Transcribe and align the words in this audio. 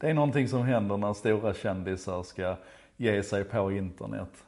Det 0.00 0.10
är 0.10 0.14
någonting 0.14 0.48
som 0.48 0.62
händer 0.62 0.96
när 0.96 1.12
stora 1.12 1.54
kändisar 1.54 2.22
ska 2.22 2.56
ge 2.96 3.22
sig 3.22 3.44
på 3.44 3.72
internet. 3.72 4.44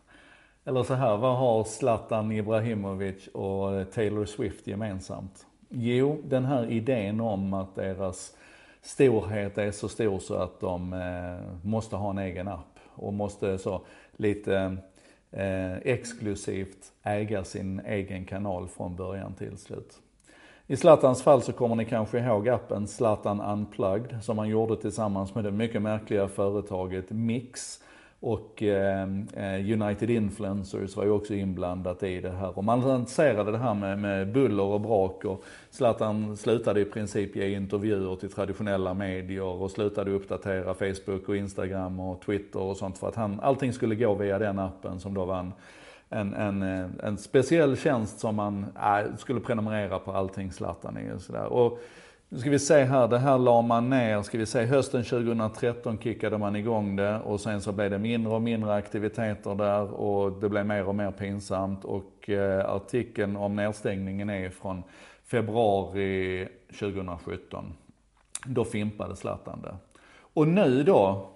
Eller 0.64 0.82
så 0.82 0.94
här, 0.94 1.16
vad 1.16 1.36
har 1.36 1.64
Zlatan 1.64 2.32
Ibrahimovic 2.32 3.28
och 3.28 3.92
Taylor 3.92 4.24
Swift 4.24 4.66
gemensamt? 4.66 5.46
Jo, 5.68 6.22
den 6.24 6.44
här 6.44 6.70
idén 6.70 7.20
om 7.20 7.54
att 7.54 7.74
deras 7.74 8.36
storhet 8.82 9.58
är 9.58 9.70
så 9.70 9.88
stor 9.88 10.18
så 10.18 10.34
att 10.34 10.60
de 10.60 10.92
eh, 10.92 11.68
måste 11.68 11.96
ha 11.96 12.10
en 12.10 12.18
egen 12.18 12.48
app 12.48 12.78
och 12.94 13.12
måste 13.12 13.58
så 13.58 13.82
lite 14.16 14.76
eh, 15.30 15.76
exklusivt 15.76 16.92
äga 17.02 17.44
sin 17.44 17.80
egen 17.80 18.24
kanal 18.24 18.68
från 18.68 18.96
början 18.96 19.34
till 19.34 19.58
slut. 19.58 19.98
I 20.66 20.76
Zlatans 20.76 21.22
fall 21.22 21.42
så 21.42 21.52
kommer 21.52 21.76
ni 21.76 21.84
kanske 21.84 22.18
ihåg 22.18 22.48
appen 22.48 22.88
Zlatan 22.88 23.40
Unplugged 23.40 24.18
som 24.22 24.38
han 24.38 24.48
gjorde 24.48 24.76
tillsammans 24.76 25.34
med 25.34 25.44
det 25.44 25.50
mycket 25.50 25.82
märkliga 25.82 26.28
företaget 26.28 27.10
Mix. 27.10 27.78
Och 28.20 28.62
eh, 28.62 29.02
eh, 29.36 29.82
United 29.82 30.10
Influencers 30.10 30.96
var 30.96 31.04
ju 31.04 31.10
också 31.10 31.34
inblandat 31.34 32.02
i 32.02 32.20
det 32.20 32.30
här. 32.30 32.58
Och 32.58 32.64
man 32.64 32.80
lanserade 32.80 33.52
det 33.52 33.58
här 33.58 33.74
med, 33.74 33.98
med 33.98 34.32
buller 34.32 34.62
och 34.62 34.80
brak 34.80 35.24
och 35.24 35.44
Zlatan 35.70 36.36
slutade 36.36 36.80
i 36.80 36.84
princip 36.84 37.36
ge 37.36 37.54
intervjuer 37.54 38.16
till 38.16 38.32
traditionella 38.32 38.94
medier 38.94 39.44
och 39.44 39.70
slutade 39.70 40.10
uppdatera 40.10 40.74
Facebook 40.74 41.28
och 41.28 41.36
Instagram 41.36 42.00
och 42.00 42.20
Twitter 42.20 42.60
och 42.60 42.76
sånt 42.76 42.98
för 42.98 43.08
att 43.08 43.16
han, 43.16 43.40
allting 43.40 43.72
skulle 43.72 43.94
gå 43.94 44.14
via 44.14 44.38
den 44.38 44.58
appen 44.58 45.00
som 45.00 45.14
då 45.14 45.24
var 45.24 45.34
en 46.12 46.34
en, 46.34 46.62
eh, 46.62 46.86
en, 47.02 47.18
speciell 47.18 47.76
tjänst 47.76 48.18
som 48.18 48.36
man 48.36 48.66
äh, 48.76 49.16
skulle 49.16 49.40
prenumerera 49.40 49.98
på 49.98 50.12
allting 50.12 50.52
Zlatan 50.52 50.98
i 50.98 51.16
och 51.16 51.20
sådär. 51.20 51.46
Och 51.46 51.78
nu 52.32 52.38
ska 52.38 52.50
vi 52.50 52.58
se 52.58 52.84
här, 52.84 53.08
det 53.08 53.18
här 53.18 53.38
la 53.38 53.62
man 53.62 53.90
ner, 53.90 54.22
ska 54.22 54.38
vi 54.38 54.46
se, 54.46 54.64
hösten 54.64 55.04
2013 55.04 55.98
kickade 55.98 56.38
man 56.38 56.56
igång 56.56 56.96
det 56.96 57.20
och 57.20 57.40
sen 57.40 57.60
så 57.60 57.72
blev 57.72 57.90
det 57.90 57.98
mindre 57.98 58.32
och 58.32 58.42
mindre 58.42 58.74
aktiviteter 58.74 59.54
där 59.54 59.92
och 59.92 60.32
det 60.40 60.48
blev 60.48 60.66
mer 60.66 60.88
och 60.88 60.94
mer 60.94 61.10
pinsamt 61.10 61.84
och 61.84 62.30
eh, 62.30 62.74
artikeln 62.74 63.36
om 63.36 63.56
nedstängningen 63.56 64.30
är 64.30 64.50
från 64.50 64.82
februari 65.24 66.48
2017. 66.78 67.72
Då 68.46 68.64
fimpade 68.64 69.16
Zlatan 69.16 69.62
det. 69.62 69.76
Och 70.34 70.48
nu 70.48 70.82
då, 70.82 71.30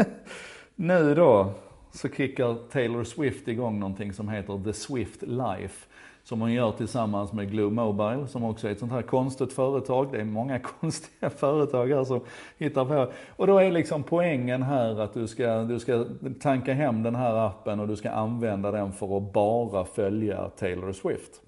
nu 0.74 1.14
då, 1.14 1.52
så 1.92 2.08
kickar 2.08 2.56
Taylor 2.70 3.04
Swift 3.04 3.48
igång 3.48 3.80
någonting 3.80 4.12
som 4.12 4.28
heter 4.28 4.64
The 4.64 4.72
Swift 4.72 5.22
Life. 5.22 5.86
Som 6.24 6.40
hon 6.40 6.52
gör 6.52 6.72
tillsammans 6.72 7.32
med 7.32 7.50
Glue 7.50 7.70
Mobile 7.70 8.26
som 8.26 8.44
också 8.44 8.68
är 8.68 8.72
ett 8.72 8.78
sånt 8.78 8.92
här 8.92 9.02
konstigt 9.02 9.52
företag. 9.52 10.12
Det 10.12 10.20
är 10.20 10.24
många 10.24 10.58
konstiga 10.80 11.30
företag 11.30 11.86
här 11.86 12.04
som 12.04 12.20
hittar 12.58 12.84
på. 12.84 13.12
Och 13.36 13.46
då 13.46 13.58
är 13.58 13.70
liksom 13.70 14.02
poängen 14.02 14.62
här 14.62 15.00
att 15.00 15.14
du 15.14 15.28
ska, 15.28 15.62
du 15.62 15.78
ska 15.78 16.06
tanka 16.40 16.74
hem 16.74 17.02
den 17.02 17.14
här 17.14 17.34
appen 17.34 17.80
och 17.80 17.88
du 17.88 17.96
ska 17.96 18.10
använda 18.10 18.70
den 18.70 18.92
för 18.92 19.16
att 19.16 19.32
bara 19.32 19.84
följa 19.84 20.48
Taylor 20.48 20.92
Swift. 20.92 21.40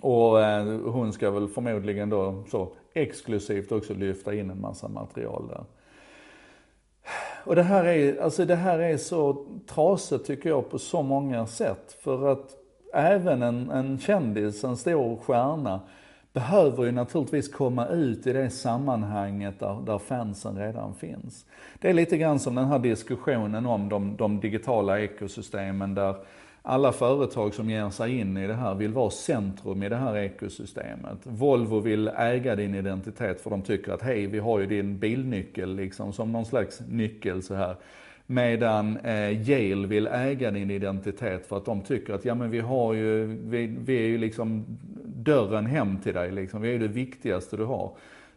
Och 0.00 0.40
eh, 0.40 0.80
hon 0.80 1.12
ska 1.12 1.30
väl 1.30 1.48
förmodligen 1.48 2.10
då 2.10 2.44
så 2.50 2.72
exklusivt 2.94 3.72
också 3.72 3.94
lyfta 3.94 4.34
in 4.34 4.50
en 4.50 4.60
massa 4.60 4.88
material 4.88 5.48
där. 5.48 5.64
Och 7.46 7.56
det 7.56 7.62
här 7.62 7.84
är, 7.84 8.22
alltså 8.22 8.44
det 8.44 8.56
här 8.56 8.78
är 8.78 8.96
så 8.96 9.46
trasigt 9.66 10.26
tycker 10.26 10.48
jag 10.48 10.70
på 10.70 10.78
så 10.78 11.02
många 11.02 11.46
sätt. 11.46 11.96
För 12.00 12.32
att 12.32 12.50
även 12.94 13.42
en, 13.42 13.70
en 13.70 13.98
kändis, 13.98 14.64
en 14.64 14.76
stor 14.76 15.16
stjärna, 15.16 15.80
behöver 16.32 16.84
ju 16.84 16.92
naturligtvis 16.92 17.52
komma 17.52 17.86
ut 17.86 18.26
i 18.26 18.32
det 18.32 18.50
sammanhanget 18.50 19.60
där, 19.60 19.78
där 19.86 19.98
fansen 19.98 20.58
redan 20.58 20.94
finns. 20.94 21.46
Det 21.78 21.90
är 21.90 21.94
lite 21.94 22.16
grann 22.16 22.38
som 22.38 22.54
den 22.54 22.64
här 22.64 22.78
diskussionen 22.78 23.66
om 23.66 23.88
de, 23.88 24.16
de 24.16 24.40
digitala 24.40 25.00
ekosystemen 25.00 25.94
där 25.94 26.16
alla 26.68 26.92
företag 26.92 27.54
som 27.54 27.70
ger 27.70 27.90
sig 27.90 28.18
in 28.18 28.36
i 28.36 28.46
det 28.46 28.54
här 28.54 28.74
vill 28.74 28.92
vara 28.92 29.10
centrum 29.10 29.82
i 29.82 29.88
det 29.88 29.96
här 29.96 30.16
ekosystemet. 30.16 31.18
Volvo 31.22 31.80
vill 31.80 32.08
äga 32.08 32.56
din 32.56 32.74
identitet 32.74 33.40
för 33.40 33.50
de 33.50 33.62
tycker 33.62 33.92
att 33.92 34.02
hej, 34.02 34.26
vi 34.26 34.38
har 34.38 34.60
ju 34.60 34.66
din 34.66 34.98
bilnyckel 34.98 35.76
liksom 35.76 36.12
som 36.12 36.32
någon 36.32 36.46
slags 36.46 36.80
nyckel 36.88 37.42
så 37.42 37.54
här. 37.54 37.76
Medan 38.26 38.96
eh, 38.96 39.50
Yale 39.50 39.86
vill 39.86 40.06
äga 40.06 40.50
din 40.50 40.70
identitet 40.70 41.46
för 41.46 41.56
att 41.56 41.64
de 41.64 41.80
tycker 41.80 42.14
att 42.14 42.24
ja 42.24 42.34
men 42.34 42.50
vi 42.50 42.60
har 42.60 42.94
ju, 42.94 43.26
vi, 43.26 43.66
vi 43.66 43.96
är 43.96 44.08
ju 44.08 44.18
liksom 44.18 44.64
dörren 45.04 45.66
hem 45.66 45.98
till 45.98 46.14
dig 46.14 46.32
liksom. 46.32 46.62
Vi 46.62 46.68
är 46.68 46.72
ju 46.72 46.78
det 46.78 46.88
viktigaste 46.88 47.56
du 47.56 47.64
har. 47.64 47.92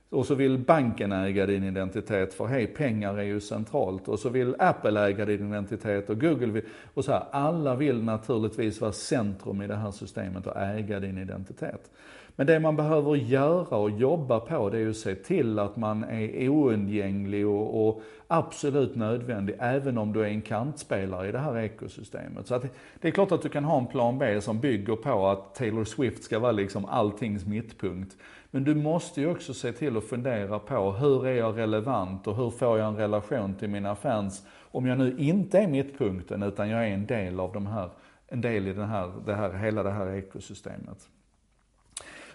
Och 0.09 0.25
så 0.25 0.36
vill 0.36 0.58
banken 0.58 1.12
äga 1.12 1.46
din 1.46 1.64
identitet 1.64 2.34
för 2.34 2.46
hej, 2.46 2.68
pengar 2.68 3.18
är 3.18 3.24
ju 3.24 3.40
centralt. 3.40 4.08
Och 4.08 4.20
så 4.20 4.30
vill 4.30 4.56
Apple 4.59 5.02
äga 5.08 5.25
din 5.25 5.47
identitet 5.47 6.09
och 6.09 6.22
Google 6.22 6.52
vill, 6.52 6.64
och 6.94 7.06
så 7.06 7.12
här. 7.12 7.24
Alla 7.31 7.75
vill 7.75 8.03
naturligtvis 8.03 8.81
vara 8.81 8.92
centrum 8.92 9.62
i 9.62 9.68
det 9.68 9.75
här 9.75 9.92
systemet 9.92 10.47
och 10.47 10.58
äga 10.58 11.00
din 11.00 11.18
identitet. 11.18 11.92
Men 12.39 12.47
det 12.47 12.59
man 12.59 12.75
behöver 12.75 13.16
göra 13.16 13.77
och 13.77 13.89
jobba 13.91 14.39
på 14.39 14.69
det 14.69 14.77
är 14.77 14.81
ju 14.81 14.89
att 14.89 14.95
se 14.95 15.16
till 15.16 15.59
att 15.59 15.77
man 15.77 16.03
är 16.03 16.50
oundgänglig 16.50 17.47
och, 17.47 17.88
och 17.88 18.01
absolut 18.27 18.95
nödvändig 18.95 19.55
även 19.59 19.97
om 19.97 20.13
du 20.13 20.22
är 20.22 20.27
en 20.27 20.41
kantspelare 20.41 21.29
i 21.29 21.31
det 21.31 21.39
här 21.39 21.57
ekosystemet. 21.57 22.47
Så 22.47 22.55
att 22.55 22.66
det 23.01 23.07
är 23.07 23.11
klart 23.11 23.31
att 23.31 23.41
du 23.41 23.49
kan 23.49 23.63
ha 23.63 23.78
en 23.78 23.88
plan 23.88 24.17
B 24.19 24.41
som 24.41 24.59
bygger 24.59 24.95
på 24.95 25.28
att 25.28 25.55
Taylor 25.55 25.83
Swift 25.83 26.23
ska 26.23 26.39
vara 26.39 26.51
liksom 26.51 26.85
alltings 26.85 27.45
mittpunkt. 27.45 28.17
Men 28.51 28.63
du 28.63 28.75
måste 28.75 29.22
ju 29.22 29.31
också 29.31 29.53
se 29.53 29.72
till 29.72 29.97
att 29.97 30.03
fundera 30.03 30.59
på 30.59 30.91
hur 30.91 31.28
är 31.28 31.35
jag 31.35 31.57
relevant 31.57 32.28
och 32.28 32.35
hur 32.35 32.49
får 32.49 32.79
jag 32.79 32.88
en 32.88 32.97
relation 32.97 33.55
till 33.55 33.69
mina 33.69 33.95
fans 33.95 34.47
om 34.72 34.85
jag 34.85 34.97
nu 34.97 35.16
inte 35.17 35.59
är 35.59 35.67
mittpunkten 35.67 36.44
utan 36.44 36.69
jag 36.69 36.88
är 36.88 36.94
en 36.94 37.05
del 37.05 37.39
av 37.39 37.53
de 37.53 37.67
här, 37.67 37.89
en 38.28 38.41
del 38.41 38.67
i 38.67 38.73
den 38.73 38.89
här, 38.89 39.11
det 39.25 39.35
här, 39.35 39.53
hela 39.53 39.83
det 39.83 39.91
här 39.91 40.16
ekosystemet. 40.16 41.09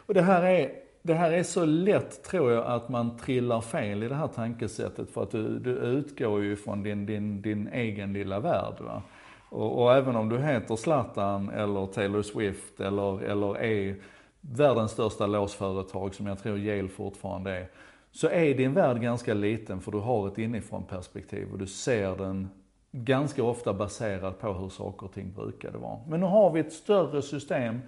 Och 0.06 0.14
det 0.14 0.22
här 0.22 0.42
är, 0.42 0.70
det 1.02 1.14
här 1.14 1.32
är 1.32 1.42
så 1.42 1.64
lätt 1.64 2.24
tror 2.24 2.52
jag 2.52 2.66
att 2.66 2.88
man 2.88 3.16
trillar 3.16 3.60
fel 3.60 4.02
i 4.02 4.08
det 4.08 4.14
här 4.14 4.28
tankesättet 4.28 5.10
för 5.10 5.22
att 5.22 5.30
du, 5.30 5.58
du 5.58 5.70
utgår 5.70 6.42
ju 6.42 6.56
från 6.56 6.82
din, 6.82 7.06
din, 7.06 7.42
din 7.42 7.68
egen 7.68 8.12
lilla 8.12 8.40
värld. 8.40 8.74
Va? 8.80 9.02
Och, 9.50 9.82
och, 9.82 9.94
även 9.94 10.16
om 10.16 10.28
du 10.28 10.38
heter 10.38 10.76
Zlatan 10.76 11.50
eller 11.50 11.86
Taylor 11.86 12.22
Swift 12.22 12.80
eller, 12.80 13.22
eller 13.22 13.58
är 13.58 13.96
världens 14.40 14.90
största 14.90 15.26
låsföretag 15.26 16.14
som 16.14 16.26
jag 16.26 16.38
tror 16.38 16.58
Yale 16.58 16.88
fortfarande 16.88 17.50
är. 17.50 17.68
Så 18.12 18.28
är 18.28 18.54
din 18.54 18.74
värld 18.74 19.00
ganska 19.00 19.34
liten 19.34 19.80
för 19.80 19.92
du 19.92 19.98
har 19.98 20.28
ett 20.28 20.38
inifrån 20.38 20.84
perspektiv 20.84 21.48
och 21.52 21.58
du 21.58 21.66
ser 21.66 22.16
den 22.16 22.48
ganska 22.92 23.44
ofta 23.44 23.74
baserat 23.74 24.40
på 24.40 24.52
hur 24.52 24.68
saker 24.68 25.06
och 25.06 25.12
ting 25.12 25.32
brukade 25.32 25.78
vara. 25.78 25.98
Men 26.08 26.20
nu 26.20 26.26
har 26.26 26.50
vi 26.50 26.60
ett 26.60 26.72
större 26.72 27.22
system 27.22 27.80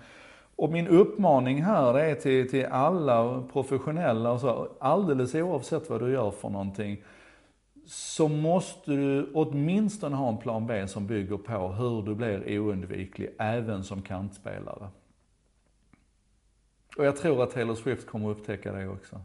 och 0.56 0.72
min 0.72 0.89
uppmaning 0.89 1.62
här 1.62 1.99
är 1.99 2.15
till, 2.15 2.50
till 2.50 2.67
alla 2.67 3.43
professionella, 3.53 4.33
och 4.33 4.41
så, 4.41 4.69
alldeles 4.81 5.34
oavsett 5.34 5.91
vad 5.91 6.00
du 6.00 6.12
gör 6.12 6.31
för 6.31 6.49
någonting, 6.49 7.03
så 7.87 8.28
måste 8.28 8.91
du 8.91 9.31
åtminstone 9.34 10.17
ha 10.17 10.28
en 10.28 10.39
plan 10.39 10.67
B 10.67 10.89
som 10.89 11.06
bygger 11.06 11.37
på 11.37 11.69
hur 11.69 12.03
du 12.03 12.15
blir 12.15 12.59
oundviklig 12.59 13.31
även 13.39 13.84
som 13.84 14.03
kantspelare. 14.03 14.89
Och 16.97 17.05
jag 17.05 17.17
tror 17.17 17.43
att 17.43 17.50
Taylor 17.50 17.75
Swift 17.75 18.06
kommer 18.06 18.28
upptäcka 18.28 18.73
det 18.73 18.88
också. 18.88 19.21